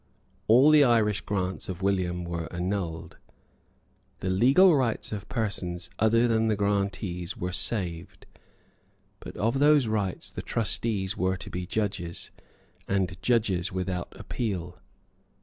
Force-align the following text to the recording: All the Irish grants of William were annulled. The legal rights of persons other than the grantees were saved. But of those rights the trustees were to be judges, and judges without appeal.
All 0.47 0.71
the 0.71 0.83
Irish 0.83 1.21
grants 1.21 1.69
of 1.69 1.83
William 1.83 2.23
were 2.23 2.51
annulled. 2.51 3.17
The 4.21 4.31
legal 4.31 4.75
rights 4.75 5.11
of 5.11 5.29
persons 5.29 5.91
other 5.99 6.27
than 6.27 6.47
the 6.47 6.55
grantees 6.55 7.37
were 7.37 7.51
saved. 7.51 8.25
But 9.19 9.37
of 9.37 9.59
those 9.59 9.85
rights 9.87 10.31
the 10.31 10.41
trustees 10.41 11.15
were 11.15 11.37
to 11.37 11.51
be 11.51 11.67
judges, 11.67 12.31
and 12.87 13.21
judges 13.21 13.71
without 13.71 14.11
appeal. 14.19 14.79